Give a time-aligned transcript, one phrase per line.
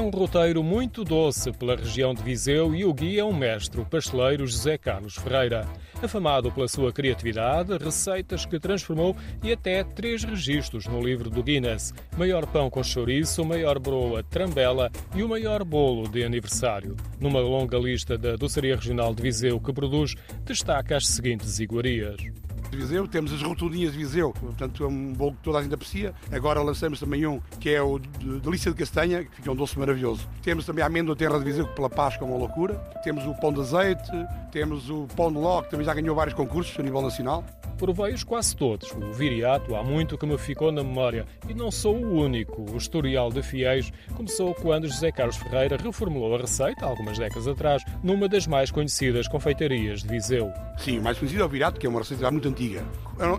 [0.00, 4.46] roteiro muito doce pela região de Viseu e o guia é um mestre, o pasteleiro
[4.46, 5.66] José Carlos Ferreira.
[6.02, 11.92] Afamado pela sua criatividade, receitas que transformou e até três registros no livro do Guinness:
[12.16, 16.96] maior pão com chouriço, maior broa trambela e o maior bolo de aniversário.
[17.20, 20.14] Numa longa lista da Doçaria Regional de Viseu que produz,
[20.44, 22.43] destaca as seguintes iguarias
[22.74, 25.74] de Viseu, temos as rotundinhas de Viseu, portanto é um bolo que toda a gente
[25.74, 26.12] aprecia.
[26.30, 29.78] Agora lançamos também um que é o de delícia de castanha, que fica um doce
[29.78, 30.28] maravilhoso.
[30.42, 32.74] Temos também a amêndoa terra de Viseu, que pela Páscoa é uma loucura.
[33.02, 34.10] Temos o pão de azeite,
[34.50, 37.44] temos o pão de ló, que também já ganhou vários concursos a nível nacional.
[37.76, 38.90] Provei-os quase todos.
[38.92, 42.62] O viriato há muito que me ficou na memória e não sou o único.
[42.70, 47.82] O historial de fiéis começou quando José Carlos Ferreira reformulou a receita, algumas décadas atrás,
[48.02, 50.52] numa das mais conhecidas confeitarias de Viseu.
[50.78, 52.63] Sim, o mais conhecido é o viriato, que é uma receita já muito antiga.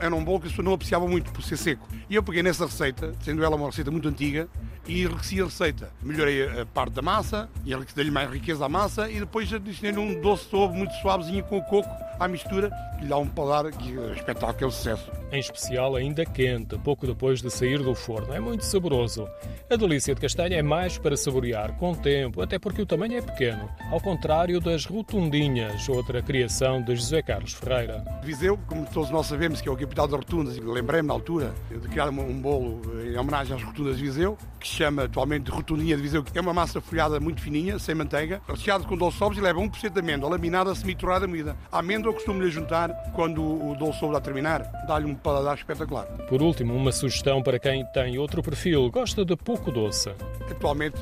[0.00, 1.88] Era um bolo que as pessoas não apreciavam muito por ser seco.
[2.08, 4.48] E eu peguei nessa receita, sendo ela uma receita muito antiga,
[4.86, 5.90] e enriqueci a receita.
[6.02, 7.48] Melhorei a parte da massa,
[7.94, 11.58] dei-lhe mais riqueza à massa, e depois adicionei um doce de ovo muito suavezinho com
[11.58, 11.88] o coco
[12.20, 15.10] à mistura, que lhe dá um paladar que é espetáculo, é um sucesso.
[15.34, 18.32] Em especial ainda quente, pouco depois de sair do forno.
[18.32, 19.28] É muito saboroso.
[19.68, 23.20] A delícia de castanha é mais para saborear com tempo, até porque o tamanho é
[23.20, 28.04] pequeno, ao contrário das rotundinhas, outra criação de José Carlos Ferreira.
[28.22, 31.52] Viseu, como todos nós sabemos, que é o capital das rotundas, e lembrei-me na altura
[31.68, 35.96] de criar um bolo em homenagem às rotundas de Viseu, que se chama atualmente rotundinha
[35.96, 39.40] de Viseu, que é uma massa folhada muito fininha, sem manteiga, recheada com doce sobres
[39.40, 41.56] e leva 1% de amêndoa, laminada, semi-torrada, moída.
[41.72, 46.04] A amêndoa costumo-lhe juntar quando o doce sobre a terminar, dá-lhe um paladar espetacular.
[46.28, 50.10] Por último, uma sugestão para quem tem outro perfil, gosta de pouco doce.
[50.50, 51.00] Atualmente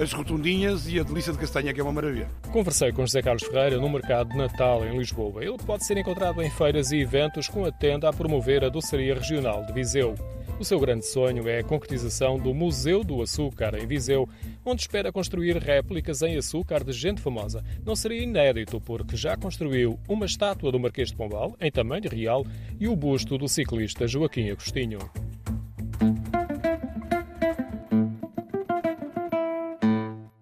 [0.00, 2.28] as rotundinhas e a delícia de castanha, que é uma maravilha.
[2.52, 5.42] Conversei com José Carlos Ferreira no mercado de Natal em Lisboa.
[5.42, 9.14] Ele pode ser encontrado em feiras e eventos com a tenda a promover a doçaria
[9.14, 10.14] regional de Viseu.
[10.62, 14.28] O seu grande sonho é a concretização do Museu do Açúcar, em Viseu,
[14.64, 17.64] onde espera construir réplicas em açúcar de gente famosa.
[17.84, 22.46] Não seria inédito, porque já construiu uma estátua do Marquês de Pombal, em tamanho real,
[22.78, 25.00] e o busto do ciclista Joaquim Agostinho.